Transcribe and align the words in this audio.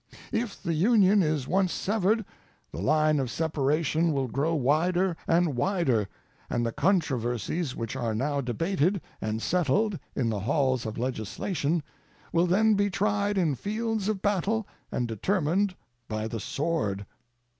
If 0.31 0.59
the 0.63 0.73
Union 0.73 1.21
is 1.21 1.47
once 1.47 1.71
severed, 1.71 2.25
the 2.71 2.81
line 2.81 3.19
of 3.19 3.29
separation 3.29 4.11
will 4.13 4.27
grow 4.27 4.55
wider 4.55 5.15
and 5.27 5.55
wider, 5.55 6.07
and 6.49 6.65
the 6.65 6.71
controversies 6.71 7.75
which 7.75 7.95
are 7.95 8.15
now 8.15 8.41
debated 8.41 8.99
and 9.21 9.43
settled 9.43 9.99
in 10.15 10.27
the 10.29 10.39
halls 10.39 10.87
of 10.87 10.97
legislation 10.97 11.83
will 12.33 12.47
then 12.47 12.73
be 12.73 12.89
tried 12.89 13.37
in 13.37 13.53
fields 13.53 14.09
of 14.09 14.23
battle 14.23 14.67
and 14.91 15.07
determined 15.07 15.75
by 16.07 16.27
the 16.27 16.39
sword. 16.39 17.05